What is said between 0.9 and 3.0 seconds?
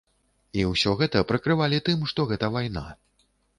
гэта прыкрывалі тым, што гэта вайна.